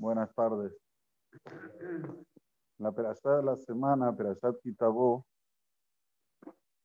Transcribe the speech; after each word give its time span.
Buenas 0.00 0.34
tardes. 0.34 0.72
La 2.78 2.90
perashá 2.90 3.36
de 3.36 3.42
la 3.42 3.56
semana, 3.56 4.16
Perashat 4.16 4.58
Kitabó, 4.62 5.26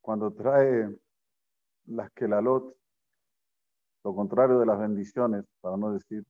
cuando 0.02 0.34
trae 0.34 0.94
las 1.86 2.12
Kelalot, 2.12 2.76
lo 4.04 4.14
contrario 4.14 4.60
de 4.60 4.66
las 4.66 4.78
bendiciones, 4.78 5.46
para 5.62 5.78
no 5.78 5.94
decir, 5.94 6.26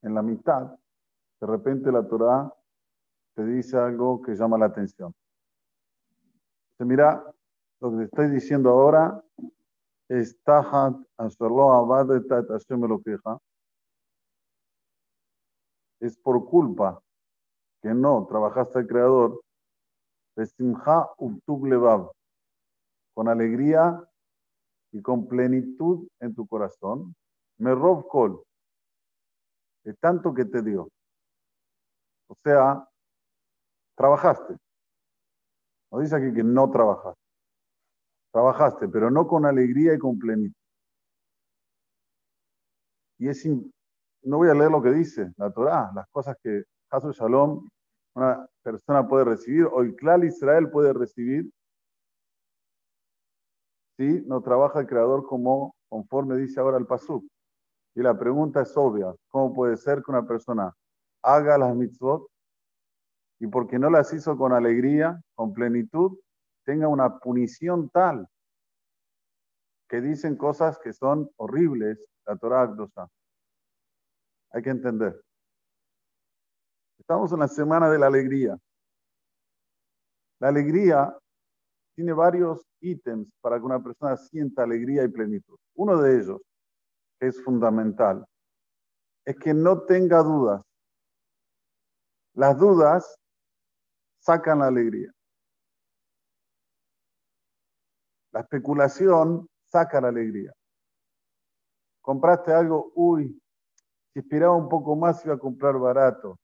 en 0.00 0.14
la 0.14 0.22
mitad, 0.22 0.74
de 1.42 1.46
repente 1.46 1.92
la 1.92 2.08
Torah 2.08 2.50
te 3.34 3.44
dice 3.44 3.76
algo 3.76 4.22
que 4.22 4.34
llama 4.34 4.56
la 4.56 4.64
atención. 4.64 5.12
Se 6.78 6.86
mira, 6.86 7.22
lo 7.80 7.90
que 7.90 7.96
te 7.98 8.04
estoy 8.04 8.30
diciendo 8.30 8.70
ahora 8.70 9.22
es 10.08 10.42
Tahat 10.42 10.96
Asherlo 11.18 11.70
Abad 11.70 12.06
Hashem 12.08 13.02
queja 13.02 13.38
es 16.00 16.16
por 16.18 16.48
culpa 16.48 17.00
que 17.82 17.94
no 17.94 18.26
trabajaste 18.26 18.80
al 18.80 18.86
Creador, 18.86 19.40
con 23.14 23.28
alegría 23.28 24.02
y 24.92 25.02
con 25.02 25.28
plenitud 25.28 26.08
en 26.20 26.34
tu 26.34 26.46
corazón, 26.46 27.14
me 27.58 27.74
rob 27.74 28.08
kol, 28.08 28.42
de 29.84 29.94
tanto 29.94 30.32
que 30.32 30.44
te 30.44 30.62
dio. 30.62 30.88
O 32.28 32.34
sea, 32.42 32.88
trabajaste. 33.96 34.56
No 35.90 35.98
dice 35.98 36.16
aquí 36.16 36.32
que 36.32 36.44
no 36.44 36.70
trabajaste. 36.70 37.20
Trabajaste, 38.32 38.88
pero 38.88 39.10
no 39.10 39.26
con 39.26 39.44
alegría 39.44 39.94
y 39.94 39.98
con 39.98 40.18
plenitud. 40.18 40.54
Y 43.18 43.28
es, 43.28 43.46
no 44.22 44.38
voy 44.38 44.48
a 44.48 44.54
leer 44.54 44.70
lo 44.70 44.82
que 44.82 44.90
dice 44.90 45.32
la 45.36 45.50
Torah, 45.50 45.90
las 45.94 46.08
cosas 46.08 46.36
que 46.42 46.64
Hasu 46.90 47.12
Shalom, 47.12 47.68
una 48.14 48.46
persona 48.62 49.06
puede 49.06 49.24
recibir, 49.24 49.64
o 49.64 49.80
el 49.82 49.94
clan 49.94 50.24
Israel 50.24 50.70
puede 50.70 50.92
recibir, 50.92 51.50
si 53.96 54.22
no 54.26 54.40
trabaja 54.40 54.80
el 54.80 54.86
Creador 54.86 55.26
como 55.26 55.74
conforme 55.88 56.36
dice 56.36 56.60
ahora 56.60 56.78
el 56.78 56.86
Pasuk. 56.86 57.24
Y 57.94 58.02
la 58.02 58.18
pregunta 58.18 58.62
es 58.62 58.76
obvia, 58.76 59.14
¿cómo 59.28 59.52
puede 59.52 59.76
ser 59.76 60.02
que 60.02 60.10
una 60.10 60.26
persona 60.26 60.72
haga 61.22 61.58
las 61.58 61.74
mitzvot 61.74 62.26
y 63.40 63.46
porque 63.46 63.78
no 63.78 63.90
las 63.90 64.12
hizo 64.12 64.36
con 64.36 64.52
alegría, 64.52 65.20
con 65.34 65.52
plenitud, 65.52 66.18
tenga 66.64 66.88
una 66.88 67.18
punición 67.18 67.88
tal 67.90 68.28
que 69.88 70.00
dicen 70.00 70.36
cosas 70.36 70.78
que 70.78 70.92
son 70.92 71.28
horribles, 71.36 71.98
la 72.26 72.36
Torah 72.36 72.62
Akdosa. 72.62 73.08
Hay 74.52 74.62
que 74.62 74.70
entender. 74.70 75.20
Estamos 76.98 77.32
en 77.32 77.40
la 77.40 77.48
semana 77.48 77.90
de 77.90 77.98
la 77.98 78.06
alegría. 78.06 78.56
La 80.40 80.48
alegría 80.48 81.16
tiene 81.94 82.12
varios 82.12 82.64
ítems 82.80 83.28
para 83.40 83.58
que 83.58 83.64
una 83.64 83.82
persona 83.82 84.16
sienta 84.16 84.62
alegría 84.62 85.04
y 85.04 85.08
plenitud. 85.08 85.58
Uno 85.74 86.00
de 86.00 86.20
ellos, 86.20 86.40
es 87.20 87.42
fundamental, 87.44 88.24
es 89.24 89.36
que 89.36 89.52
no 89.52 89.82
tenga 89.82 90.22
dudas. 90.22 90.62
Las 92.34 92.58
dudas 92.58 93.18
sacan 94.20 94.60
la 94.60 94.68
alegría. 94.68 95.12
La 98.32 98.40
especulación 98.40 99.48
saca 99.66 100.00
la 100.00 100.08
alegría. 100.08 100.52
Compraste 102.00 102.52
algo, 102.52 102.92
uy, 102.94 103.39
si 104.12 104.20
esperaba 104.20 104.56
un 104.56 104.68
poco 104.68 104.96
más, 104.96 105.24
iba 105.24 105.34
a 105.34 105.38
comprar 105.38 105.78
barato. 105.78 106.38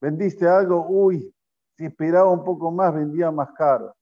Vendiste 0.00 0.46
algo, 0.46 0.86
uy, 0.88 1.34
si 1.76 1.86
esperaba 1.86 2.30
un 2.30 2.44
poco 2.44 2.70
más, 2.70 2.94
vendía 2.94 3.30
más 3.30 3.50
caro. 3.52 3.94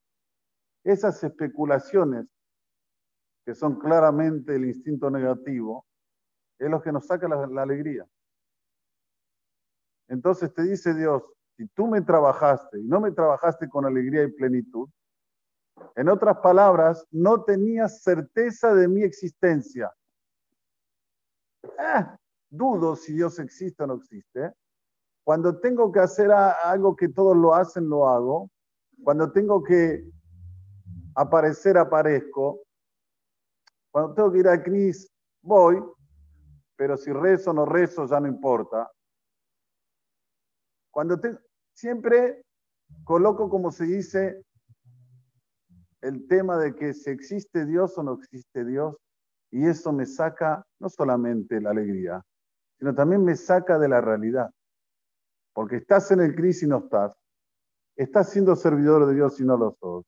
Esas 0.83 1.23
especulaciones, 1.23 2.27
que 3.45 3.55
son 3.55 3.79
claramente 3.79 4.55
el 4.55 4.65
instinto 4.65 5.09
negativo, 5.09 5.85
es 6.57 6.69
lo 6.69 6.81
que 6.81 6.91
nos 6.91 7.05
saca 7.05 7.27
la, 7.27 7.47
la 7.47 7.63
alegría. 7.63 8.05
Entonces 10.07 10.53
te 10.53 10.63
dice 10.63 10.93
Dios, 10.93 11.23
si 11.57 11.67
tú 11.69 11.87
me 11.87 12.01
trabajaste 12.01 12.79
y 12.79 12.83
no 12.83 12.99
me 12.99 13.11
trabajaste 13.11 13.67
con 13.67 13.85
alegría 13.85 14.23
y 14.23 14.31
plenitud, 14.31 14.89
en 15.95 16.09
otras 16.09 16.37
palabras, 16.39 17.05
no 17.11 17.43
tenías 17.43 18.01
certeza 18.01 18.73
de 18.73 18.87
mi 18.87 19.03
existencia. 19.03 19.91
Ah, 21.77 22.18
dudo 22.49 22.95
si 22.95 23.13
Dios 23.13 23.39
existe 23.39 23.83
o 23.83 23.87
no 23.87 23.95
existe. 23.95 24.53
Cuando 25.23 25.59
tengo 25.59 25.91
que 25.91 25.99
hacer 25.99 26.31
algo 26.31 26.95
que 26.95 27.09
todos 27.09 27.37
lo 27.37 27.53
hacen, 27.53 27.87
lo 27.87 28.07
hago. 28.07 28.49
Cuando 29.03 29.31
tengo 29.31 29.63
que 29.63 30.03
aparecer, 31.15 31.77
aparezco. 31.77 32.61
Cuando 33.91 34.13
tengo 34.13 34.31
que 34.31 34.39
ir 34.39 34.47
a 34.47 34.61
Cris, 34.61 35.07
voy. 35.41 35.81
Pero 36.75 36.97
si 36.97 37.11
rezo 37.11 37.51
o 37.51 37.53
no 37.53 37.65
rezo, 37.65 38.07
ya 38.07 38.19
no 38.19 38.27
importa. 38.27 38.89
Cuando 40.91 41.19
siempre 41.73 42.43
coloco, 43.03 43.49
como 43.49 43.71
se 43.71 43.85
dice, 43.85 44.43
el 46.01 46.27
tema 46.27 46.57
de 46.57 46.75
que 46.75 46.93
si 46.93 47.09
existe 47.09 47.65
Dios 47.65 47.97
o 47.97 48.03
no 48.03 48.13
existe 48.13 48.65
Dios, 48.65 48.95
y 49.51 49.67
eso 49.67 49.91
me 49.91 50.05
saca 50.05 50.65
no 50.79 50.89
solamente 50.89 51.59
la 51.59 51.71
alegría, 51.71 52.23
sino 52.79 52.95
también 52.95 53.23
me 53.23 53.35
saca 53.35 53.77
de 53.77 53.89
la 53.89 54.01
realidad. 54.01 54.49
Porque 55.53 55.77
estás 55.77 56.09
en 56.11 56.21
el 56.21 56.33
crisis 56.33 56.63
y 56.63 56.67
no 56.67 56.77
estás. 56.77 57.13
Estás 57.95 58.29
siendo 58.29 58.55
servidor 58.55 59.05
de 59.05 59.15
Dios 59.15 59.39
y 59.41 59.43
no 59.43 59.57
lo 59.57 59.75
sos. 59.79 60.05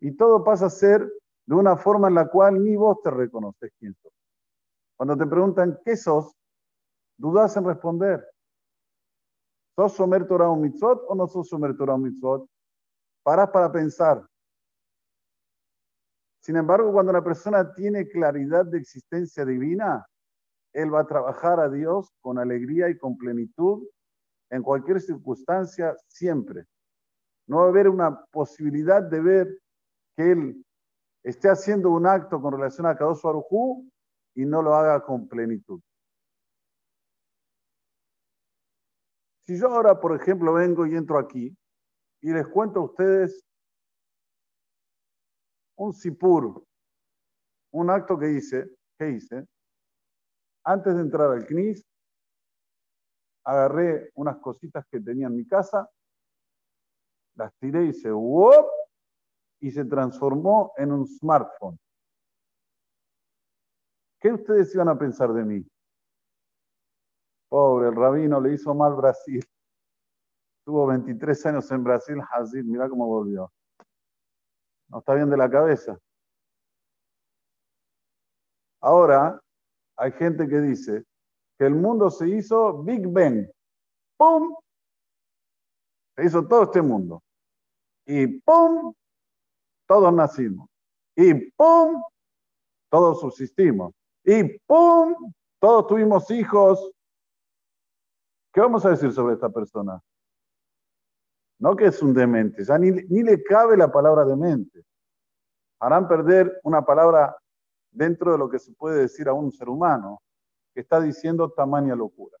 Y 0.00 0.14
todo 0.16 0.44
pasa 0.44 0.66
a 0.66 0.70
ser 0.70 1.10
de 1.46 1.54
una 1.54 1.76
forma 1.76 2.08
en 2.08 2.14
la 2.14 2.28
cual 2.28 2.62
ni 2.62 2.76
vos 2.76 3.00
te 3.02 3.10
reconoces 3.10 3.72
quién 3.78 3.94
sos. 4.02 4.12
Cuando 4.96 5.16
te 5.16 5.26
preguntan 5.26 5.80
qué 5.84 5.96
sos, 5.96 6.36
dudas 7.16 7.56
en 7.56 7.64
responder. 7.64 8.28
¿Sos 9.74 9.94
Somer 9.94 10.26
Torah 10.26 10.50
o 10.50 10.56
Mitzvot 10.56 11.04
o 11.08 11.14
no 11.14 11.26
sos 11.26 11.48
Somer 11.48 11.74
Torah 11.74 11.94
o 11.94 11.98
Mitzvot? 11.98 12.46
Parás 13.22 13.48
para 13.50 13.72
pensar. 13.72 14.26
Sin 16.40 16.56
embargo, 16.56 16.92
cuando 16.92 17.10
una 17.10 17.24
persona 17.24 17.72
tiene 17.72 18.06
claridad 18.08 18.66
de 18.66 18.78
existencia 18.78 19.44
divina, 19.46 20.06
él 20.72 20.92
va 20.92 21.00
a 21.00 21.06
trabajar 21.06 21.60
a 21.60 21.68
Dios 21.68 22.10
con 22.20 22.38
alegría 22.38 22.88
y 22.88 22.96
con 22.96 23.16
plenitud 23.16 23.86
en 24.50 24.62
cualquier 24.62 25.00
circunstancia, 25.00 25.96
siempre. 26.08 26.66
No 27.46 27.58
va 27.58 27.64
a 27.64 27.68
haber 27.68 27.88
una 27.88 28.24
posibilidad 28.26 29.02
de 29.02 29.20
ver 29.20 29.58
que 30.16 30.32
él 30.32 30.64
esté 31.22 31.48
haciendo 31.48 31.90
un 31.90 32.06
acto 32.06 32.40
con 32.40 32.52
relación 32.52 32.86
a 32.86 32.96
Kadosh 32.96 33.26
Arujú 33.26 33.90
y 34.34 34.44
no 34.44 34.62
lo 34.62 34.74
haga 34.74 35.02
con 35.02 35.28
plenitud. 35.28 35.80
Si 39.46 39.58
yo 39.58 39.68
ahora, 39.68 39.98
por 39.98 40.14
ejemplo, 40.14 40.52
vengo 40.52 40.86
y 40.86 40.94
entro 40.94 41.18
aquí 41.18 41.56
y 42.20 42.32
les 42.32 42.46
cuento 42.46 42.80
a 42.80 42.84
ustedes 42.84 43.44
un 45.76 45.92
sipur, 45.92 46.64
un 47.72 47.90
acto 47.90 48.18
que 48.18 48.30
hice, 48.30 48.70
que 48.98 49.10
hice, 49.10 49.46
antes 50.64 50.94
de 50.94 51.00
entrar 51.00 51.30
al 51.30 51.46
CNIS, 51.46 51.84
agarré 53.44 54.10
unas 54.14 54.36
cositas 54.38 54.86
que 54.90 55.00
tenía 55.00 55.26
en 55.26 55.36
mi 55.36 55.46
casa, 55.46 55.88
las 57.34 57.52
tiré 57.56 57.84
y 57.84 57.88
hice 57.88 58.10
¡wop! 58.10 58.66
y 59.60 59.70
se 59.70 59.84
transformó 59.84 60.72
en 60.76 60.92
un 60.92 61.06
smartphone. 61.06 61.78
¿Qué 64.20 64.32
ustedes 64.32 64.74
iban 64.74 64.88
a 64.88 64.98
pensar 64.98 65.32
de 65.32 65.44
mí? 65.44 65.66
Pobre, 67.48 67.88
el 67.88 67.96
rabino 67.96 68.40
le 68.40 68.54
hizo 68.54 68.74
mal 68.74 68.94
Brasil. 68.94 69.44
Tuvo 70.64 70.86
23 70.86 71.46
años 71.46 71.70
en 71.70 71.82
Brasil, 71.82 72.20
Hazid, 72.30 72.64
mira 72.64 72.88
cómo 72.88 73.06
volvió. 73.06 73.52
No 74.88 74.98
está 74.98 75.14
bien 75.14 75.28
de 75.30 75.36
la 75.36 75.50
cabeza. 75.50 75.98
Ahora, 78.80 79.40
hay 79.96 80.12
gente 80.12 80.48
que 80.48 80.60
dice 80.60 81.04
que 81.58 81.66
el 81.66 81.74
mundo 81.74 82.10
se 82.10 82.28
hizo 82.28 82.82
Big 82.82 83.06
Bang. 83.06 83.46
¡Pum! 84.16 84.54
Se 86.16 86.24
hizo 86.26 86.46
todo 86.46 86.64
este 86.64 86.82
mundo. 86.82 87.22
Y 88.06 88.26
¡pum! 88.40 88.92
Todos 89.86 90.12
nacimos. 90.12 90.68
Y 91.16 91.34
¡pum! 91.52 92.02
Todos 92.90 93.20
subsistimos. 93.20 93.92
Y 94.24 94.58
¡pum! 94.66 95.14
Todos 95.60 95.86
tuvimos 95.86 96.30
hijos. 96.30 96.92
¿Qué 98.52 98.60
vamos 98.60 98.84
a 98.84 98.90
decir 98.90 99.12
sobre 99.12 99.34
esta 99.34 99.48
persona? 99.48 100.00
No 101.58 101.76
que 101.76 101.86
es 101.86 102.02
un 102.02 102.12
demente, 102.12 102.64
ya 102.64 102.76
ni, 102.76 102.90
ni 102.90 103.22
le 103.22 103.40
cabe 103.42 103.76
la 103.76 103.90
palabra 103.90 104.24
demente. 104.24 104.84
Harán 105.78 106.08
perder 106.08 106.60
una 106.64 106.84
palabra 106.84 107.36
dentro 107.92 108.32
de 108.32 108.38
lo 108.38 108.48
que 108.48 108.58
se 108.58 108.72
puede 108.72 109.02
decir 109.02 109.28
a 109.28 109.32
un 109.34 109.52
ser 109.52 109.68
humano. 109.68 110.20
que 110.74 110.80
está 110.80 111.00
diciendo 111.00 111.50
tamaña 111.50 111.94
locura. 111.94 112.38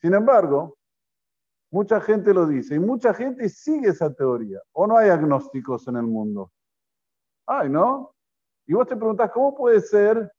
Sin 0.00 0.12
embargo, 0.12 0.76
mucha 1.70 2.00
gente 2.00 2.34
lo 2.34 2.46
dice 2.48 2.74
y 2.74 2.80
mucha 2.80 3.14
gente 3.14 3.48
sigue 3.48 3.90
esa 3.90 4.12
teoría. 4.12 4.60
¿O 4.72 4.88
no 4.88 4.98
hay 4.98 5.10
agnósticos 5.10 5.86
en 5.86 5.96
el 5.96 6.02
mundo? 6.02 6.50
Ay, 7.46 7.70
¿no? 7.70 8.12
Y 8.66 8.74
vos 8.74 8.88
te 8.88 8.96
preguntás, 8.96 9.30
¿cómo 9.30 9.54
puede 9.54 9.80
ser? 9.80 10.32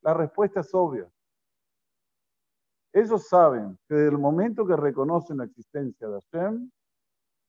La 0.00 0.14
respuesta 0.14 0.60
es 0.60 0.72
obvia. 0.72 1.06
Ellos 2.92 3.28
saben 3.28 3.78
que 3.86 3.94
desde 3.94 4.08
el 4.08 4.18
momento 4.18 4.66
que 4.66 4.76
reconocen 4.76 5.36
la 5.36 5.44
existencia 5.44 6.08
de 6.08 6.20
Hashem, 6.32 6.70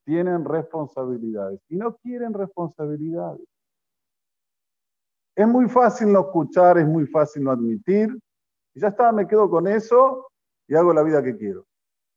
tienen 0.04 0.44
responsabilidades 0.44 1.62
y 1.70 1.78
no 1.78 1.96
quieren 1.98 2.34
responsabilidades. 2.34 3.48
Es 5.40 5.48
muy 5.48 5.70
fácil 5.70 6.12
no 6.12 6.20
escuchar, 6.20 6.80
es 6.80 6.86
muy 6.86 7.08
fácil 7.08 7.46
no 7.46 7.52
admitir. 7.52 8.10
Y 8.74 8.82
ya 8.82 8.90
está, 8.90 9.14
me 9.14 9.26
quedo 9.26 9.50
con 9.50 9.68
eso 9.68 10.30
y 10.68 10.76
hago 10.76 10.92
la 10.92 11.02
vida 11.02 11.24
que 11.24 11.38
quiero. 11.38 11.66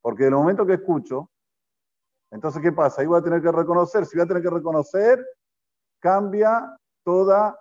Porque 0.01 0.27
el 0.27 0.33
momento 0.33 0.67
que 0.67 0.73
escucho, 0.73 1.31
entonces, 2.33 2.61
¿qué 2.61 2.73
pasa? 2.73 3.01
Ahí 3.01 3.07
voy 3.07 3.21
a 3.21 3.23
tener 3.23 3.41
que 3.41 3.53
reconocer. 3.53 4.07
Si 4.07 4.17
voy 4.17 4.25
a 4.25 4.27
tener 4.27 4.43
que 4.43 4.51
reconocer, 4.51 5.25
cambia 6.01 6.77
toda 7.05 7.57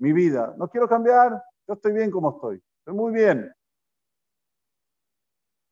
mi 0.00 0.12
vida. 0.12 0.52
No 0.58 0.68
quiero 0.68 0.88
cambiar, 0.88 1.44
yo 1.68 1.74
estoy 1.74 1.92
bien 1.92 2.10
como 2.10 2.30
estoy. 2.30 2.60
Estoy 2.80 2.94
muy 2.94 3.12
bien. 3.12 3.54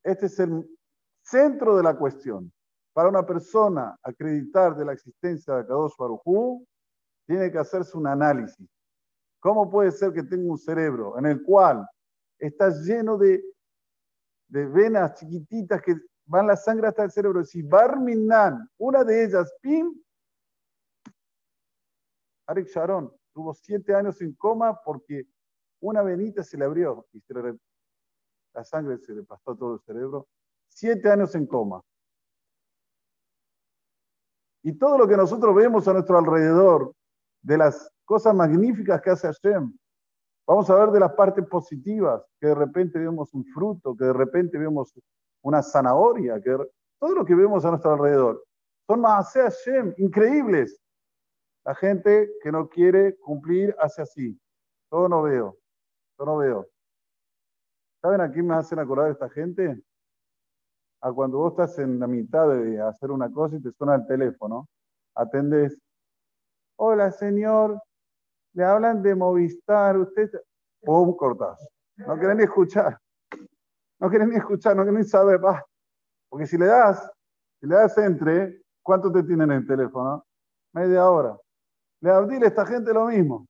Este 0.04 0.26
es 0.26 0.38
el 0.38 0.64
centro 1.24 1.76
de 1.76 1.82
la 1.82 1.98
cuestión. 1.98 2.52
Para 2.92 3.08
una 3.08 3.26
persona 3.26 3.98
acreditar 4.04 4.76
de 4.76 4.84
la 4.84 4.92
existencia 4.92 5.56
de 5.56 5.66
Kadosh 5.66 5.96
Baruj 5.98 6.62
tiene 7.26 7.50
que 7.50 7.58
hacerse 7.58 7.98
un 7.98 8.06
análisis. 8.06 8.75
¿Cómo 9.46 9.70
puede 9.70 9.92
ser 9.92 10.12
que 10.12 10.24
tenga 10.24 10.50
un 10.50 10.58
cerebro 10.58 11.16
en 11.16 11.26
el 11.26 11.40
cual 11.40 11.88
está 12.36 12.68
lleno 12.68 13.16
de, 13.16 13.44
venas 14.48 15.14
chiquititas 15.14 15.80
que 15.82 15.94
van 16.24 16.48
la 16.48 16.56
sangre 16.56 16.88
hasta 16.88 17.04
el 17.04 17.12
cerebro? 17.12 17.44
Si 17.44 17.62
Barminan, 17.62 18.68
una 18.76 19.04
de 19.04 19.24
ellas, 19.24 19.54
pim, 19.60 20.02
Arik 22.48 22.66
Sharon 22.66 23.08
tuvo 23.32 23.54
siete 23.54 23.94
años 23.94 24.20
en 24.20 24.34
coma 24.34 24.80
porque 24.84 25.28
una 25.78 26.02
venita 26.02 26.42
se 26.42 26.58
le 26.58 26.64
abrió 26.64 27.06
y 27.12 27.22
la 28.52 28.64
sangre 28.64 28.98
se 28.98 29.14
le 29.14 29.22
pasó 29.22 29.52
a 29.52 29.56
todo 29.56 29.74
el 29.74 29.80
cerebro. 29.82 30.26
Siete 30.66 31.08
años 31.08 31.32
en 31.36 31.46
coma. 31.46 31.80
Y 34.64 34.76
todo 34.76 34.98
lo 34.98 35.06
que 35.06 35.16
nosotros 35.16 35.54
vemos 35.54 35.86
a 35.86 35.92
nuestro 35.92 36.18
alrededor, 36.18 36.92
de 37.42 37.58
las 37.58 37.92
cosas 38.06 38.34
magníficas 38.34 39.02
que 39.02 39.10
hace 39.10 39.26
Hashem. 39.26 39.76
Vamos 40.46 40.70
a 40.70 40.76
ver 40.76 40.90
de 40.90 41.00
las 41.00 41.12
partes 41.12 41.44
positivas, 41.46 42.22
que 42.40 42.46
de 42.46 42.54
repente 42.54 42.98
vemos 42.98 43.34
un 43.34 43.44
fruto, 43.44 43.96
que 43.96 44.04
de 44.04 44.12
repente 44.12 44.56
vemos 44.56 44.92
una 45.42 45.62
zanahoria, 45.62 46.40
que 46.40 46.56
todo 46.98 47.14
lo 47.14 47.24
que 47.24 47.34
vemos 47.34 47.64
a 47.64 47.70
nuestro 47.70 47.92
alrededor. 47.92 48.42
Son 48.86 49.00
más 49.00 49.32
Hashem, 49.32 49.92
increíbles. 49.98 50.80
La 51.64 51.74
gente 51.74 52.30
que 52.42 52.52
no 52.52 52.68
quiere 52.68 53.16
cumplir 53.18 53.74
hace 53.80 54.02
así. 54.02 54.40
Todo 54.88 55.08
no 55.08 55.22
veo, 55.22 55.58
todo 56.16 56.26
no 56.28 56.36
veo. 56.36 56.68
¿Saben 58.00 58.20
a 58.20 58.30
quién 58.30 58.46
me 58.46 58.54
hacen 58.54 58.78
acordar 58.78 59.10
esta 59.10 59.28
gente? 59.28 59.82
A 61.00 61.12
cuando 61.12 61.38
vos 61.38 61.52
estás 61.52 61.76
en 61.80 61.98
la 61.98 62.06
mitad 62.06 62.48
de 62.48 62.80
hacer 62.80 63.10
una 63.10 63.30
cosa 63.32 63.56
y 63.56 63.62
te 63.62 63.72
suena 63.72 63.96
el 63.96 64.06
teléfono, 64.06 64.68
atendes. 65.16 65.76
Hola, 66.76 67.10
señor, 67.10 67.80
le 68.56 68.64
hablan 68.64 69.02
de 69.02 69.14
Movistar, 69.14 69.98
usted, 69.98 70.30
¡pum! 70.80 71.14
cortazo. 71.14 71.68
No 71.96 72.16
quieren 72.16 72.38
ni 72.38 72.44
escuchar. 72.44 72.98
No 74.00 74.08
quieren 74.08 74.30
ni 74.30 74.36
escuchar, 74.36 74.74
no 74.74 74.82
quieren 74.82 75.02
ni 75.02 75.06
saber. 75.06 75.38
Porque 76.30 76.46
si 76.46 76.56
le 76.56 76.64
das, 76.64 77.10
si 77.60 77.66
le 77.66 77.74
das 77.74 77.98
entre, 77.98 78.62
¿cuánto 78.82 79.12
te 79.12 79.22
tienen 79.24 79.50
en 79.50 79.58
el 79.58 79.66
teléfono? 79.66 80.24
Media 80.72 81.08
hora. 81.08 81.36
Le 82.00 82.10
a 82.10 82.26
esta 82.46 82.64
gente 82.64 82.94
lo 82.94 83.06
mismo. 83.06 83.46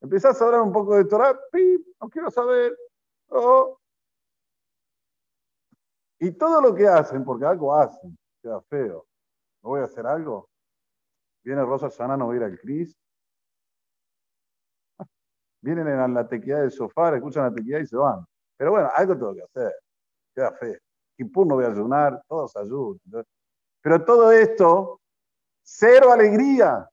Empezás 0.00 0.40
a 0.40 0.46
hablar 0.46 0.62
un 0.62 0.72
poco 0.72 0.96
de 0.96 1.04
Torah, 1.04 1.38
¡pim! 1.52 1.84
No 2.00 2.08
quiero 2.08 2.30
saber. 2.30 2.74
Oh. 3.28 3.76
Y 6.20 6.30
todo 6.32 6.62
lo 6.62 6.74
que 6.74 6.88
hacen, 6.88 7.22
porque 7.22 7.44
algo 7.44 7.74
hacen, 7.74 8.16
queda 8.42 8.62
feo. 8.62 9.04
¿No 9.62 9.70
voy 9.70 9.80
a 9.82 9.84
hacer 9.84 10.06
algo? 10.06 10.48
Viene 11.44 11.62
Rosa 11.66 11.90
Sana, 11.90 12.16
no 12.16 12.26
voy 12.26 12.36
a 12.36 12.38
ir 12.38 12.44
al 12.44 12.58
Cris. 12.58 12.96
Vienen 15.60 15.88
en 15.88 16.14
la 16.14 16.28
tequía 16.28 16.58
del 16.58 16.70
sofá, 16.70 17.14
escuchan 17.14 17.44
la 17.44 17.54
tequía 17.54 17.80
y 17.80 17.86
se 17.86 17.96
van. 17.96 18.24
Pero 18.56 18.72
bueno, 18.72 18.90
algo 18.94 19.14
tengo 19.14 19.34
que 19.34 19.42
hacer. 19.42 19.74
Queda 20.34 20.52
fe. 20.52 20.80
Kippur 21.16 21.46
no 21.46 21.56
voy 21.56 21.64
a 21.64 21.68
ayunar, 21.68 22.22
todos 22.28 22.56
ayudan. 22.56 23.00
Pero 23.80 24.04
todo 24.04 24.30
esto, 24.30 25.00
cero 25.62 26.12
alegría. 26.12 26.88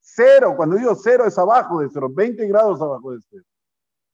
Cero. 0.00 0.54
Cuando 0.56 0.76
digo 0.76 0.94
cero 0.96 1.26
es 1.26 1.38
abajo 1.38 1.80
de 1.80 1.88
cero, 1.88 2.08
20 2.10 2.46
grados 2.48 2.80
abajo 2.80 3.12
de 3.12 3.20
cero. 3.28 3.44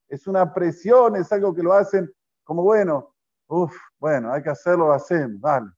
Es 0.07 0.27
una 0.27 0.53
presión, 0.53 1.15
es 1.15 1.31
algo 1.31 1.53
que 1.53 1.63
lo 1.63 1.73
hacen 1.73 2.11
como 2.49 2.63
bueno, 2.63 3.13
uff, 3.47 3.75
bueno, 3.99 4.33
hay 4.33 4.41
que 4.41 4.49
hacerlo, 4.49 4.87
lo 4.87 4.93
hacemos, 4.93 5.39
dale. 5.39 5.69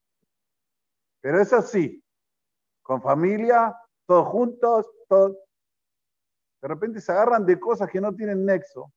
Pero 1.20 1.42
eso 1.42 1.62
sí, 1.62 2.02
con 2.82 3.02
familia, 3.02 3.76
todos 4.06 4.30
juntos, 4.30 4.90
todos, 5.10 5.36
de 6.62 6.68
repente 6.68 7.02
se 7.02 7.12
agarran 7.12 7.46
de 7.46 7.60
cosas 7.60 7.90
que 7.90 8.00
no 8.00 8.14
tienen 8.14 8.46
nexo, 8.46 8.92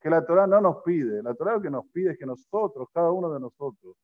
que 0.00 0.10
la 0.10 0.24
Torah 0.26 0.46
no 0.46 0.60
nos 0.60 0.82
pide. 0.82 1.22
La 1.22 1.34
Torah 1.34 1.54
lo 1.54 1.62
que 1.62 1.70
nos 1.70 1.86
pide 1.86 2.12
es 2.12 2.18
que 2.18 2.26
nosotros, 2.26 2.88
cada 2.92 3.10
uno 3.10 3.32
de 3.32 3.40
nosotros, 3.40 3.96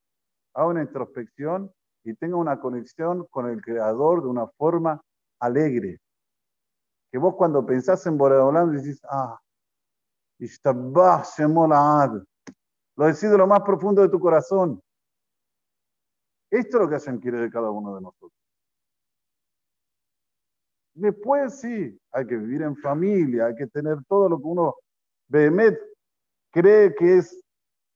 haga 0.55 0.67
una 0.67 0.82
introspección 0.82 1.73
y 2.05 2.14
tenga 2.14 2.37
una 2.37 2.58
conexión 2.58 3.26
con 3.31 3.49
el 3.49 3.61
Creador 3.61 4.23
de 4.23 4.29
una 4.29 4.46
forma 4.46 5.02
alegre. 5.40 6.00
Que 7.11 7.19
vos 7.19 7.35
cuando 7.37 7.64
pensás 7.67 8.06
en 8.06 8.17
Boreolam 8.17 8.73
decís, 8.73 9.00
ah, 9.05 9.38
lo 12.96 13.06
decís 13.06 13.31
de 13.31 13.38
lo 13.38 13.46
más 13.46 13.61
profundo 13.62 14.02
de 14.02 14.08
tu 14.08 14.20
corazón. 14.20 14.81
Esto 16.50 16.76
es 16.76 16.82
lo 16.82 16.88
que 16.88 16.94
hacen 16.94 17.19
quiere 17.19 17.38
de 17.38 17.50
cada 17.50 17.70
uno 17.70 17.94
de 17.94 18.00
nosotros. 18.00 18.38
Después 20.98 21.60
sí, 21.60 21.96
hay 22.10 22.26
que 22.26 22.36
vivir 22.36 22.62
en 22.62 22.76
familia, 22.76 23.46
hay 23.46 23.54
que 23.54 23.68
tener 23.68 23.98
todo 24.08 24.28
lo 24.28 24.36
que 24.38 24.46
uno, 24.46 24.74
Behemet, 25.28 25.78
cree 26.50 26.93
que 26.96 27.19
es, 27.19 27.40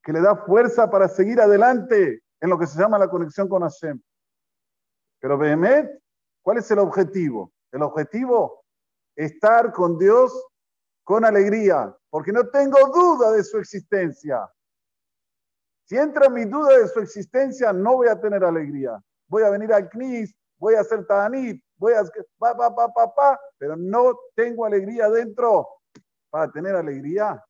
que 0.05 0.13
le 0.13 0.21
da 0.21 0.37
fuerza 0.37 0.89
para 0.89 1.09
seguir 1.09 1.41
adelante 1.41 2.23
en 2.41 2.49
lo 2.49 2.57
que 2.57 2.67
se 2.69 2.79
llama 2.79 2.99
la 2.99 3.09
conexión 3.09 3.49
con 3.49 3.63
Hashem. 3.63 4.01
Pero 5.19 5.37
Behemet, 5.37 6.01
¿cuál 6.43 6.59
es 6.59 6.71
el 6.71 6.79
objetivo? 6.79 7.53
El 7.73 7.83
objetivo, 7.83 8.63
estar 9.17 9.73
con 9.73 9.99
Dios 9.99 10.33
con 11.03 11.25
alegría, 11.25 11.93
porque 12.09 12.31
no 12.31 12.47
tengo 12.51 12.79
duda 12.95 13.33
de 13.33 13.43
su 13.43 13.59
existencia. 13.59 14.49
Si 15.87 15.97
entra 15.97 16.29
mi 16.29 16.45
duda 16.45 16.79
de 16.79 16.87
su 16.87 17.01
existencia, 17.01 17.73
no 17.73 17.97
voy 17.97 18.07
a 18.07 18.21
tener 18.21 18.45
alegría. 18.45 19.03
Voy 19.27 19.43
a 19.43 19.51
venir 19.51 19.73
al 19.73 19.91
CNIS, 19.91 20.33
voy 20.57 20.75
a 20.75 20.81
hacer 20.81 21.05
Tanit, 21.05 21.61
voy 21.83 21.95
a 21.95 22.05
pa, 22.39 22.57
pa, 22.57 22.75
pa, 22.75 22.93
pa, 22.93 23.15
pa, 23.15 23.41
pero 23.59 23.77
no 23.77 24.17
tengo 24.37 24.65
alegría 24.65 25.11
dentro. 25.11 25.67
Para 26.31 26.51
tener 26.51 26.77
alegría 26.77 27.45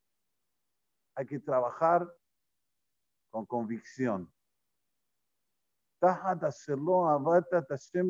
hay 1.15 1.25
que 1.27 1.39
trabajar 1.39 2.11
con 3.29 3.45
convicción. 3.45 4.27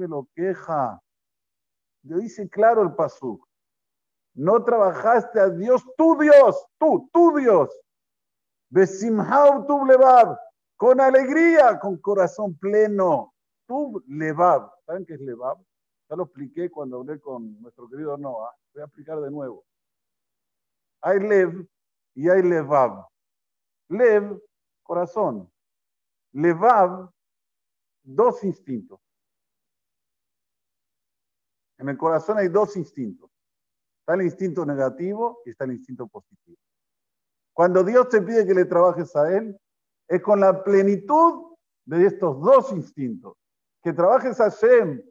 lo 0.07 0.27
queja. 0.33 1.01
Yo 2.03 2.17
dice 2.17 2.49
claro 2.49 2.81
el 2.81 2.95
pasuk. 2.95 3.45
No 4.33 4.63
trabajaste 4.63 5.39
a 5.39 5.49
Dios, 5.49 5.83
tu 5.97 6.17
Dios, 6.17 6.65
tú, 6.79 7.09
tu 7.13 7.37
Dios. 7.37 7.69
Besimhau 8.69 9.67
tu 9.67 9.85
levad, 9.85 10.35
con 10.77 10.99
alegría, 10.99 11.79
con 11.79 11.97
corazón 11.97 12.57
pleno. 12.57 13.33
Tu 13.67 14.01
levad. 14.07 14.71
¿Saben 14.85 15.05
qué 15.05 15.13
es 15.13 15.21
levad? 15.21 15.57
Ya 16.13 16.17
lo 16.17 16.25
expliqué 16.25 16.69
cuando 16.69 16.97
hablé 16.97 17.19
con 17.19 17.59
nuestro 17.59 17.89
querido 17.89 18.15
Noah. 18.15 18.55
Voy 18.71 18.83
a 18.83 18.85
explicar 18.85 19.19
de 19.19 19.31
nuevo. 19.31 19.65
Hay 21.01 21.19
lev 21.19 21.67
y 22.13 22.29
hay 22.29 22.43
levav. 22.43 23.07
Lev, 23.89 24.39
corazón. 24.83 25.51
Levav, 26.33 27.11
dos 28.03 28.43
instintos. 28.43 28.99
En 31.79 31.89
el 31.89 31.97
corazón 31.97 32.37
hay 32.37 32.47
dos 32.47 32.77
instintos. 32.77 33.31
Está 34.01 34.13
el 34.13 34.21
instinto 34.21 34.67
negativo 34.67 35.41
y 35.47 35.49
está 35.49 35.63
el 35.63 35.71
instinto 35.71 36.05
positivo. 36.05 36.59
Cuando 37.53 37.83
Dios 37.83 38.07
te 38.09 38.21
pide 38.21 38.45
que 38.45 38.53
le 38.53 38.65
trabajes 38.65 39.15
a 39.15 39.35
Él, 39.35 39.59
es 40.07 40.21
con 40.21 40.41
la 40.41 40.63
plenitud 40.63 41.55
de 41.85 42.05
estos 42.05 42.39
dos 42.39 42.71
instintos. 42.71 43.35
Que 43.81 43.93
trabajes 43.93 44.39
a 44.39 44.49
Shem 44.49 45.01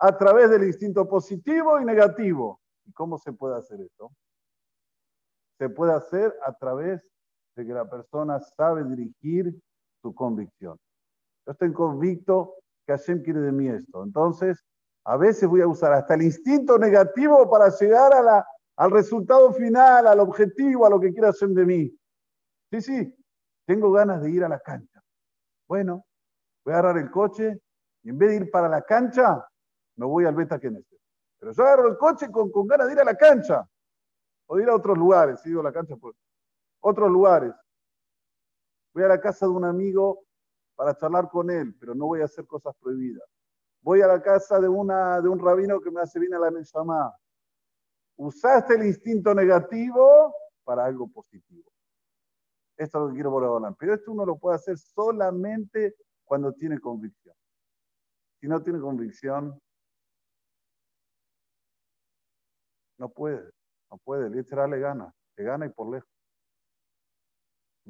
a 0.00 0.16
través 0.16 0.50
del 0.50 0.64
instinto 0.64 1.06
positivo 1.08 1.80
y 1.80 1.84
negativo. 1.84 2.60
¿Y 2.86 2.92
cómo 2.92 3.18
se 3.18 3.32
puede 3.32 3.56
hacer 3.56 3.80
esto? 3.80 4.10
se 5.60 5.68
puede 5.68 5.92
hacer 5.92 6.34
a 6.46 6.54
través 6.54 7.06
de 7.54 7.66
que 7.66 7.74
la 7.74 7.84
persona 7.84 8.40
sabe 8.40 8.82
dirigir 8.82 9.54
su 10.00 10.14
convicción. 10.14 10.78
Yo 11.44 11.52
estoy 11.52 11.70
convicto 11.74 12.54
que 12.86 12.94
Hashem 12.94 13.22
quiere 13.22 13.40
de 13.40 13.52
mí 13.52 13.68
esto. 13.68 14.02
Entonces, 14.02 14.64
a 15.04 15.18
veces 15.18 15.46
voy 15.46 15.60
a 15.60 15.68
usar 15.68 15.92
hasta 15.92 16.14
el 16.14 16.22
instinto 16.22 16.78
negativo 16.78 17.50
para 17.50 17.68
llegar 17.68 18.14
a 18.14 18.22
la, 18.22 18.46
al 18.76 18.90
resultado 18.90 19.52
final, 19.52 20.06
al 20.06 20.20
objetivo, 20.20 20.86
a 20.86 20.90
lo 20.90 20.98
que 20.98 21.12
quiera 21.12 21.28
hacer 21.28 21.50
de 21.50 21.66
mí. 21.66 21.94
Sí, 22.72 22.80
sí, 22.80 23.14
tengo 23.66 23.92
ganas 23.92 24.22
de 24.22 24.30
ir 24.30 24.42
a 24.42 24.48
la 24.48 24.60
cancha. 24.60 25.02
Bueno, 25.68 26.06
voy 26.64 26.72
a 26.72 26.78
agarrar 26.78 26.96
el 27.02 27.10
coche 27.10 27.60
y 28.02 28.08
en 28.08 28.16
vez 28.16 28.30
de 28.30 28.36
ir 28.36 28.50
para 28.50 28.66
la 28.66 28.80
cancha, 28.80 29.46
me 29.96 30.06
voy 30.06 30.24
al 30.24 30.34
Beta 30.34 30.58
Knesset. 30.58 31.00
Pero 31.38 31.52
yo 31.52 31.62
agarro 31.62 31.88
el 31.88 31.96
coche 31.96 32.30
con, 32.30 32.50
con 32.50 32.66
ganas 32.66 32.86
de 32.86 32.94
ir 32.94 33.00
a 33.00 33.04
la 33.04 33.16
cancha 33.16 33.68
o 34.46 34.56
de 34.56 34.62
ir 34.62 34.68
a 34.68 34.74
otros 34.74 34.96
lugares, 34.96 35.40
si 35.40 35.48
digo 35.48 35.62
la 35.62 35.72
cancha, 35.72 35.96
por 35.96 36.14
otros 36.80 37.10
lugares. 37.10 37.52
Voy 38.92 39.04
a 39.04 39.08
la 39.08 39.20
casa 39.20 39.46
de 39.46 39.52
un 39.52 39.64
amigo 39.64 40.24
para 40.74 40.96
charlar 40.96 41.28
con 41.28 41.50
él, 41.50 41.74
pero 41.78 41.94
no 41.94 42.06
voy 42.06 42.22
a 42.22 42.24
hacer 42.24 42.46
cosas 42.46 42.74
prohibidas. 42.80 43.28
Voy 43.82 44.02
a 44.02 44.06
la 44.06 44.20
casa 44.20 44.60
de, 44.60 44.68
un 44.68 45.38
rabino 45.38 45.80
que 45.80 45.90
me 45.90 46.00
hace 46.00 46.18
bien 46.18 46.34
a 46.34 46.38
la 46.38 46.50
Neshama 46.50 47.14
usaste 48.16 48.74
el 48.74 48.84
instinto 48.84 49.34
negativo 49.34 50.34
para 50.62 50.84
algo 50.84 51.08
positivo. 51.08 51.70
Esto 52.76 52.98
es 52.98 53.02
lo 53.02 53.08
que 53.08 53.14
quiero 53.14 53.54
hablar. 53.54 53.74
Pero 53.78 53.94
esto 53.94 54.12
uno 54.12 54.26
lo 54.26 54.36
puede 54.36 54.56
hacer 54.56 54.76
solamente 54.76 55.96
cuando 56.24 56.52
tiene 56.52 56.78
convicción. 56.78 57.34
Si 58.40 58.46
no 58.46 58.62
tiene 58.62 58.80
convicción, 58.80 59.58
no 63.00 63.08
puede, 63.08 63.50
no 63.90 63.98
puede. 63.98 64.26
El 64.26 64.70
le 64.70 64.78
gana, 64.78 65.12
le 65.36 65.44
gana 65.44 65.66
y 65.66 65.70
por 65.70 65.90
lejos. 65.90 66.08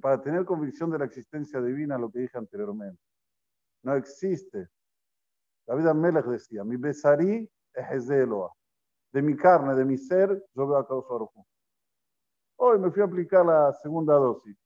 Para 0.00 0.22
tener 0.22 0.44
convicción 0.44 0.90
de 0.90 0.98
la 0.98 1.04
existencia 1.04 1.60
divina, 1.60 1.98
lo 1.98 2.10
que 2.10 2.20
dije 2.20 2.38
anteriormente, 2.38 3.02
no 3.82 3.94
existe. 3.96 4.68
David 5.66 5.88
Amelech 5.88 6.24
decía, 6.26 6.64
mi 6.64 6.76
besarí 6.76 7.50
es 7.74 8.08
Eloah 8.08 8.52
de 9.12 9.22
mi 9.22 9.36
carne, 9.36 9.74
de 9.74 9.84
mi 9.84 9.98
ser, 9.98 10.30
yo 10.54 10.66
veo 10.66 10.76
a 10.76 10.86
causa 10.86 11.14
Hoy 12.56 12.78
me 12.78 12.90
fui 12.90 13.02
a 13.02 13.06
aplicar 13.06 13.44
la 13.44 13.72
segunda 13.72 14.14
dosis. 14.14 14.56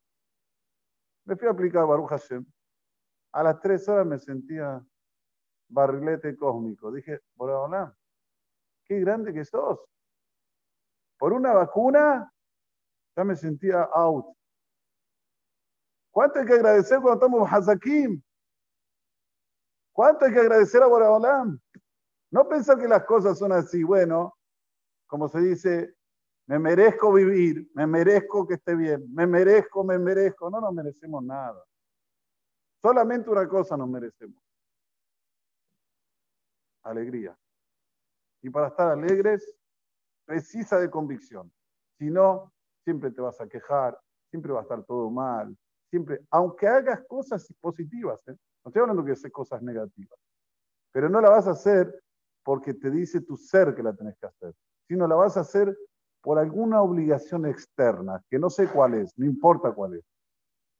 Me 1.24 1.36
fui 1.36 1.48
a 1.48 1.52
aplicar 1.52 1.86
Baruch 1.86 2.10
Hashem. 2.10 2.44
A 3.32 3.42
las 3.42 3.60
tres 3.60 3.88
horas 3.88 4.06
me 4.06 4.18
sentía 4.18 4.84
barrilete 5.68 6.36
cósmico. 6.36 6.92
Dije, 6.92 7.20
hola, 7.36 7.96
qué 8.84 9.00
grande 9.00 9.32
que 9.32 9.44
sos. 9.44 9.80
Por 11.24 11.32
una 11.32 11.54
vacuna 11.54 12.30
ya 13.16 13.24
me 13.24 13.34
sentía 13.34 13.80
out. 13.94 14.26
¿Cuánto 16.10 16.38
hay 16.38 16.44
que 16.44 16.52
agradecer 16.52 17.00
cuando 17.00 17.14
estamos 17.14 17.50
Hazakim? 17.50 18.22
¿Cuánto 19.94 20.26
hay 20.26 20.34
que 20.34 20.40
agradecer 20.40 20.82
a 20.82 20.86
Boraholam? 20.86 21.58
No 22.30 22.46
pensar 22.46 22.78
que 22.78 22.86
las 22.86 23.06
cosas 23.06 23.38
son 23.38 23.52
así, 23.52 23.82
bueno, 23.82 24.36
como 25.06 25.26
se 25.30 25.40
dice, 25.40 25.94
me 26.44 26.58
merezco 26.58 27.10
vivir, 27.10 27.70
me 27.72 27.86
merezco 27.86 28.46
que 28.46 28.56
esté 28.56 28.74
bien, 28.74 29.10
me 29.14 29.26
merezco, 29.26 29.82
me 29.82 29.98
merezco. 29.98 30.50
No 30.50 30.60
nos 30.60 30.74
merecemos 30.74 31.24
nada. 31.24 31.64
Solamente 32.82 33.30
una 33.30 33.48
cosa 33.48 33.78
nos 33.78 33.88
merecemos. 33.88 34.42
Alegría. 36.82 37.34
Y 38.42 38.50
para 38.50 38.68
estar 38.68 38.90
alegres, 38.90 39.58
precisa 40.24 40.78
de 40.78 40.90
convicción. 40.90 41.52
Si 41.98 42.10
no, 42.10 42.52
siempre 42.84 43.10
te 43.10 43.20
vas 43.20 43.40
a 43.40 43.48
quejar, 43.48 43.98
siempre 44.30 44.52
va 44.52 44.60
a 44.60 44.62
estar 44.62 44.82
todo 44.84 45.10
mal, 45.10 45.56
siempre, 45.90 46.20
aunque 46.30 46.66
hagas 46.66 47.02
cosas 47.06 47.52
positivas, 47.60 48.20
¿eh? 48.28 48.36
no 48.64 48.68
estoy 48.68 48.80
hablando 48.80 49.04
que 49.04 49.12
haces 49.12 49.30
cosas 49.30 49.62
negativas, 49.62 50.18
pero 50.92 51.08
no 51.08 51.20
la 51.20 51.30
vas 51.30 51.46
a 51.46 51.52
hacer 51.52 52.02
porque 52.42 52.74
te 52.74 52.90
dice 52.90 53.20
tu 53.20 53.36
ser 53.36 53.74
que 53.74 53.82
la 53.82 53.94
tenés 53.94 54.16
que 54.18 54.26
hacer, 54.26 54.54
sino 54.88 55.06
la 55.06 55.14
vas 55.14 55.36
a 55.36 55.40
hacer 55.40 55.76
por 56.20 56.38
alguna 56.38 56.82
obligación 56.82 57.46
externa, 57.46 58.22
que 58.30 58.38
no 58.38 58.50
sé 58.50 58.68
cuál 58.68 58.94
es, 58.94 59.12
no 59.18 59.26
importa 59.26 59.72
cuál 59.72 59.94
es, 59.94 60.04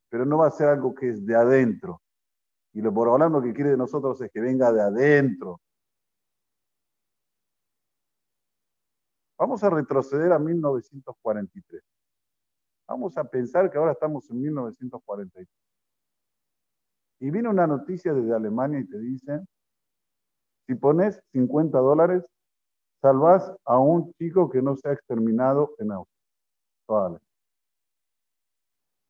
pero 0.09 0.25
no 0.25 0.39
va 0.39 0.47
a 0.47 0.51
ser 0.51 0.69
algo 0.69 0.95
que 0.95 1.11
es 1.11 1.25
de 1.25 1.35
adentro. 1.35 2.01
Y 2.73 2.81
lo 2.81 2.93
por 2.93 3.21
lo 3.21 3.43
que 3.43 3.53
quiere 3.53 3.71
de 3.71 3.77
nosotros 3.77 4.21
es 4.21 4.31
que 4.33 4.41
venga 4.41 4.73
de 4.73 4.81
adentro. 4.81 5.61
Vamos 9.39 9.65
a 9.65 9.71
retroceder 9.71 10.33
a 10.33 10.39
1943. 10.39 11.83
Vamos 12.87 13.17
a 13.17 13.25
pensar 13.25 13.71
que 13.71 13.79
ahora 13.79 13.93
estamos 13.93 14.31
en 14.31 14.41
1943. 14.41 15.49
Y 17.21 17.31
viene 17.31 17.49
una 17.49 17.67
noticia 17.67 18.13
desde 18.13 18.35
Alemania 18.35 18.81
y 18.81 18.87
te 18.87 18.99
dicen 18.99 19.47
si 20.67 20.75
pones 20.75 21.21
50 21.33 21.79
dólares, 21.79 22.25
salvas 23.03 23.55
a 23.65 23.79
un 23.79 24.13
chico 24.15 24.49
que 24.49 24.63
no 24.63 24.77
se 24.77 24.89
ha 24.89 24.93
exterminado 24.93 25.75
en 25.79 25.93
auto. 25.93 26.11
Vale. 26.89 27.19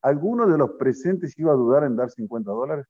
¿Alguno 0.01 0.47
de 0.47 0.57
los 0.57 0.71
presentes 0.71 1.37
iba 1.39 1.53
a 1.53 1.55
dudar 1.55 1.83
en 1.83 1.95
dar 1.95 2.09
50 2.09 2.51
dólares? 2.51 2.85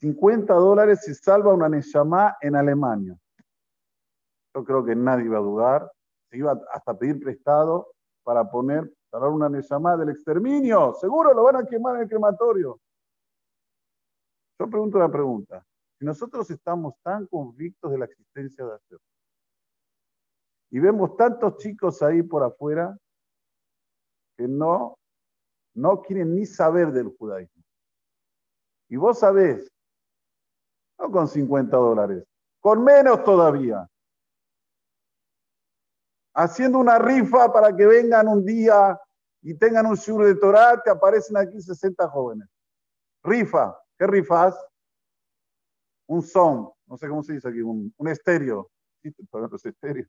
50 0.00 0.52
dólares 0.54 1.00
se 1.02 1.14
salva 1.14 1.54
una 1.54 1.68
Neshama 1.68 2.36
en 2.40 2.56
Alemania. 2.56 3.16
Yo 4.58 4.64
creo 4.64 4.84
que 4.84 4.96
nadie 4.96 5.26
iba 5.26 5.38
a 5.38 5.42
dudar. 5.42 5.92
Se 6.28 6.36
iba 6.36 6.60
hasta 6.72 6.90
a 6.90 6.98
pedir 6.98 7.20
prestado 7.22 7.94
para 8.24 8.50
poner, 8.50 8.92
para 9.08 9.28
una 9.28 9.48
Neshama 9.48 9.96
del 9.96 10.08
exterminio. 10.08 10.94
Seguro 10.94 11.32
lo 11.32 11.44
van 11.44 11.56
a 11.56 11.64
quemar 11.64 11.94
en 11.94 12.02
el 12.02 12.08
crematorio. 12.08 12.80
Yo 14.58 14.68
pregunto 14.68 14.98
una 14.98 15.08
pregunta. 15.08 15.64
Si 15.96 16.04
nosotros 16.04 16.50
estamos 16.50 16.94
tan 17.04 17.28
convictos 17.28 17.92
de 17.92 17.98
la 17.98 18.06
existencia 18.06 18.64
de 18.64 18.72
Hashem 18.72 18.98
y 20.70 20.80
vemos 20.80 21.16
tantos 21.16 21.58
chicos 21.58 22.02
ahí 22.02 22.24
por 22.24 22.42
afuera 22.42 22.98
que 24.36 24.48
no, 24.48 24.98
no 25.74 26.02
quieren 26.02 26.34
ni 26.34 26.46
saber 26.46 26.90
del 26.90 27.16
judaísmo. 27.16 27.62
Y 28.88 28.96
vos 28.96 29.20
sabés, 29.20 29.72
no 30.98 31.12
con 31.12 31.28
50 31.28 31.76
dólares, 31.76 32.24
con 32.60 32.82
menos 32.82 33.22
todavía, 33.22 33.88
haciendo 36.38 36.78
una 36.78 36.98
rifa 36.98 37.52
para 37.52 37.74
que 37.74 37.84
vengan 37.84 38.28
un 38.28 38.44
día 38.44 38.98
y 39.42 39.54
tengan 39.54 39.86
un 39.86 39.96
shur 39.96 40.24
de 40.24 40.36
Torah, 40.36 40.80
te 40.80 40.90
aparecen 40.90 41.36
aquí 41.36 41.60
60 41.60 42.08
jóvenes. 42.08 42.48
Rifa, 43.24 43.76
¿Qué 43.98 44.06
rifas? 44.06 44.56
Un 46.06 46.22
son, 46.22 46.70
no 46.86 46.96
sé 46.96 47.08
cómo 47.08 47.22
se 47.22 47.34
dice 47.34 47.48
aquí, 47.48 47.60
un, 47.60 47.92
estéreo. 48.06 48.70
estéreo. 49.02 50.06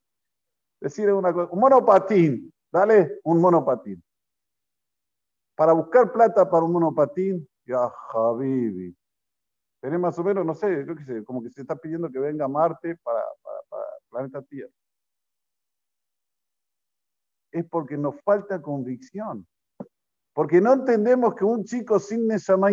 Decir 0.79 1.11
una 1.11 1.33
cosa, 1.33 1.51
un 1.51 1.59
monopatín, 1.59 2.53
dale 2.71 3.19
un 3.23 3.41
monopatín. 3.41 4.01
Para 5.55 5.73
buscar 5.73 6.11
plata 6.11 6.49
para 6.49 6.63
un 6.63 6.71
monopatín, 6.71 7.49
ya 7.65 7.89
Javibi. 7.89 8.95
Tenés 9.81 9.99
más 9.99 10.17
o 10.19 10.23
menos, 10.23 10.45
no 10.45 10.53
sé, 10.53 10.85
yo 10.85 10.95
qué 10.95 11.03
sé, 11.03 11.23
como 11.25 11.41
que 11.41 11.49
se 11.49 11.61
está 11.61 11.75
pidiendo 11.75 12.09
que 12.09 12.19
venga 12.19 12.47
Marte 12.47 12.95
para, 12.97 13.23
para, 13.41 13.59
para 13.69 13.85
planeta 14.09 14.41
Tierra. 14.43 14.78
Es 17.51 17.65
porque 17.65 17.97
nos 17.97 18.21
falta 18.21 18.61
convicción. 18.61 19.47
Porque 20.33 20.61
no 20.61 20.73
entendemos 20.73 21.35
que 21.35 21.43
un 21.43 21.63
chico 21.65 21.99
sin 21.99 22.27
Neshama 22.27 22.71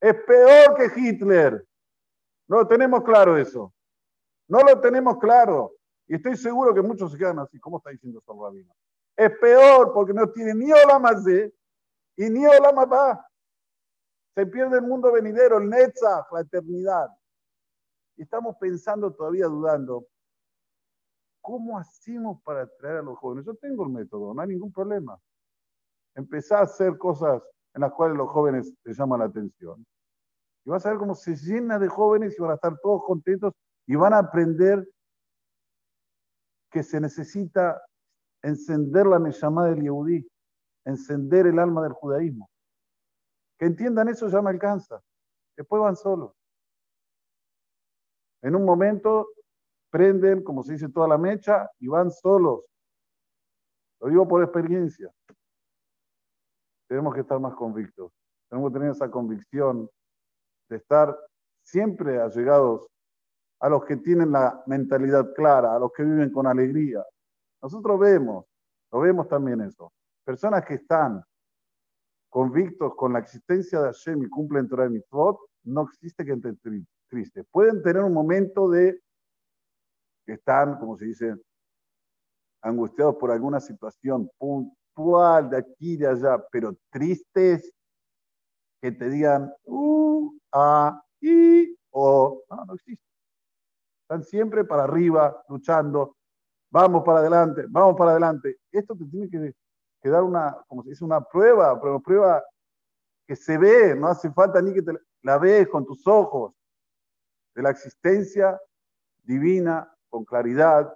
es 0.00 0.14
peor 0.26 0.76
que 0.76 1.00
Hitler. 1.00 1.64
No 2.48 2.58
lo 2.58 2.68
tenemos 2.68 3.02
claro 3.02 3.36
eso. 3.36 3.72
No 4.48 4.60
lo 4.60 4.80
tenemos 4.80 5.18
claro. 5.18 5.74
Y 6.06 6.14
estoy 6.14 6.36
seguro 6.36 6.72
que 6.72 6.80
muchos 6.80 7.12
se 7.12 7.18
quedan 7.18 7.38
así. 7.40 7.58
¿Cómo 7.58 7.78
está 7.78 7.90
diciendo 7.90 8.20
eso 8.20 8.44
rabino? 8.44 8.72
Es 9.16 9.30
peor 9.38 9.92
porque 9.92 10.14
no 10.14 10.30
tiene 10.30 10.54
ni 10.54 10.70
de 11.24 11.52
y 12.16 12.30
ni 12.30 12.44
va. 12.44 13.26
Se 14.34 14.46
pierde 14.46 14.78
el 14.78 14.84
mundo 14.84 15.12
venidero, 15.12 15.58
el 15.58 15.68
Netzach, 15.68 16.30
la 16.32 16.40
eternidad. 16.40 17.08
Y 18.16 18.22
estamos 18.22 18.56
pensando 18.56 19.12
todavía 19.12 19.46
dudando. 19.46 20.06
¿Cómo 21.40 21.78
hacemos 21.78 22.42
para 22.42 22.62
atraer 22.62 22.98
a 22.98 23.02
los 23.02 23.18
jóvenes? 23.18 23.46
Yo 23.46 23.54
tengo 23.54 23.84
el 23.84 23.90
método, 23.90 24.34
no 24.34 24.42
hay 24.42 24.48
ningún 24.48 24.72
problema. 24.72 25.18
Empezar 26.14 26.60
a 26.60 26.62
hacer 26.62 26.98
cosas 26.98 27.42
en 27.74 27.82
las 27.82 27.92
cuales 27.92 28.16
los 28.16 28.28
jóvenes 28.28 28.74
les 28.84 28.96
llaman 28.98 29.20
la 29.20 29.26
atención. 29.26 29.86
Y 30.64 30.70
vas 30.70 30.84
a 30.84 30.90
ver 30.90 30.98
cómo 30.98 31.14
se 31.14 31.36
llena 31.36 31.78
de 31.78 31.88
jóvenes 31.88 32.36
y 32.36 32.42
van 32.42 32.52
a 32.52 32.54
estar 32.54 32.76
todos 32.82 33.02
contentos 33.04 33.54
y 33.86 33.96
van 33.96 34.12
a 34.12 34.18
aprender 34.18 34.86
que 36.70 36.82
se 36.82 37.00
necesita 37.00 37.80
encender 38.42 39.06
la 39.06 39.18
Neshama 39.18 39.66
del 39.66 39.82
Yehudí, 39.82 40.28
encender 40.84 41.46
el 41.46 41.58
alma 41.58 41.82
del 41.82 41.92
judaísmo. 41.92 42.50
Que 43.58 43.66
entiendan 43.66 44.08
eso 44.08 44.28
ya 44.28 44.42
me 44.42 44.50
alcanza. 44.50 45.00
Después 45.56 45.80
van 45.80 45.96
solos. 45.96 46.32
En 48.42 48.54
un 48.54 48.64
momento 48.64 49.28
prenden, 49.90 50.42
como 50.42 50.62
se 50.62 50.72
dice, 50.72 50.88
toda 50.88 51.08
la 51.08 51.18
mecha 51.18 51.70
y 51.78 51.88
van 51.88 52.10
solos. 52.10 52.64
Lo 54.00 54.08
digo 54.08 54.28
por 54.28 54.42
experiencia. 54.42 55.10
Tenemos 56.88 57.14
que 57.14 57.20
estar 57.20 57.38
más 57.40 57.54
convictos. 57.54 58.12
Tenemos 58.48 58.70
que 58.70 58.78
tener 58.78 58.92
esa 58.92 59.10
convicción 59.10 59.88
de 60.68 60.76
estar 60.76 61.16
siempre 61.62 62.20
allegados 62.20 62.86
a 63.60 63.68
los 63.68 63.84
que 63.84 63.96
tienen 63.96 64.32
la 64.32 64.62
mentalidad 64.66 65.34
clara, 65.34 65.74
a 65.74 65.78
los 65.78 65.92
que 65.92 66.04
viven 66.04 66.30
con 66.30 66.46
alegría. 66.46 67.04
Nosotros 67.60 67.98
vemos, 67.98 68.46
lo 68.92 69.00
vemos 69.00 69.28
también 69.28 69.60
eso. 69.60 69.92
Personas 70.24 70.64
que 70.64 70.74
están 70.74 71.22
convictos 72.30 72.94
con 72.94 73.12
la 73.12 73.18
existencia 73.18 73.80
de 73.80 73.86
Hashem 73.86 74.22
y 74.22 74.28
cumplen 74.28 74.68
Torah 74.68 74.86
y 74.86 74.90
Mitzvot, 74.90 75.38
no 75.64 75.82
existe 75.82 76.24
que 76.24 76.32
estén 76.32 76.58
tristes. 77.08 77.44
Pueden 77.50 77.82
tener 77.82 78.02
un 78.02 78.12
momento 78.12 78.68
de 78.70 79.00
que 80.28 80.34
están, 80.34 80.78
como 80.78 80.98
se 80.98 81.06
dice, 81.06 81.34
angustiados 82.60 83.16
por 83.16 83.30
alguna 83.30 83.60
situación 83.60 84.30
puntual 84.36 85.48
de 85.48 85.56
aquí 85.56 85.94
y 85.94 85.96
de 85.96 86.06
allá, 86.06 86.44
pero 86.52 86.76
tristes, 86.90 87.72
que 88.82 88.92
te 88.92 89.08
digan, 89.08 89.50
uh, 89.64 90.38
ah, 90.52 91.02
y, 91.18 91.74
o, 91.92 92.42
no, 92.50 92.64
no 92.66 92.74
existe. 92.74 93.02
Están 94.02 94.22
siempre 94.22 94.66
para 94.66 94.84
arriba, 94.84 95.42
luchando, 95.48 96.18
vamos 96.70 97.02
para 97.04 97.20
adelante, 97.20 97.64
vamos 97.66 97.96
para 97.96 98.10
adelante. 98.10 98.58
Esto 98.70 98.94
te 98.94 99.06
tiene 99.06 99.54
que, 100.02 100.10
dar 100.10 100.24
una, 100.24 100.58
como 100.68 100.82
se 100.82 100.90
dice, 100.90 101.06
una 101.06 101.22
prueba, 101.22 101.80
pero 101.80 102.02
prueba 102.02 102.44
que 103.26 103.34
se 103.34 103.56
ve, 103.56 103.96
no 103.96 104.08
hace 104.08 104.30
falta 104.30 104.60
ni 104.60 104.74
que 104.74 104.82
te 104.82 104.92
la 105.22 105.38
veas 105.38 105.68
con 105.68 105.86
tus 105.86 106.06
ojos, 106.06 106.52
de 107.54 107.62
la 107.62 107.70
existencia 107.70 108.60
divina, 109.24 109.90
con 110.08 110.24
claridad, 110.24 110.92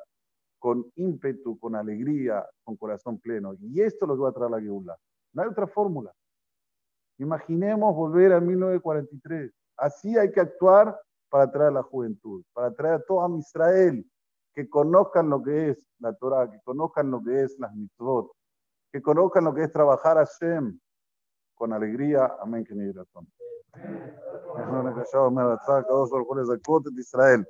con 0.59 0.85
ímpetu, 0.97 1.59
con 1.59 1.75
alegría, 1.75 2.49
con 2.65 2.77
corazón 2.77 3.19
pleno. 3.19 3.55
Y 3.61 3.81
esto 3.81 4.05
es 4.05 4.09
lo 4.09 4.15
que 4.17 4.23
va 4.23 4.29
a 4.29 4.33
traer 4.33 4.51
la 4.51 4.61
Geula. 4.61 4.97
No 5.33 5.43
hay 5.43 5.49
otra 5.49 5.67
fórmula. 5.67 6.13
Imaginemos 7.19 7.95
volver 7.95 8.33
a 8.33 8.41
1943. 8.41 9.53
Así 9.77 10.17
hay 10.17 10.31
que 10.31 10.41
actuar 10.41 10.99
para 11.29 11.51
traer 11.51 11.73
la 11.73 11.83
juventud, 11.83 12.45
para 12.53 12.73
traer 12.73 12.95
a 12.95 13.03
todo 13.03 13.25
a 13.25 13.39
Israel, 13.39 14.07
que 14.55 14.69
conozcan 14.69 15.31
lo 15.31 15.43
que 15.43 15.71
es 15.71 15.87
la 15.99 16.13
Torah, 16.15 16.51
que 16.51 16.61
conozcan 16.63 17.11
lo 17.11 17.23
que 17.23 17.43
es 17.43 17.59
las 17.59 17.75
mitzvot, 17.75 18.31
que 18.93 19.01
conozcan 19.01 19.45
lo 19.45 19.55
que 19.55 19.65
es 19.65 19.73
trabajar 19.73 20.19
a 20.19 20.25
Shem 20.25 20.79
con 21.55 21.73
alegría. 21.73 22.37
Amén, 22.41 22.65
que 22.65 22.75
ni. 22.75 22.93
Israel. 26.99 27.47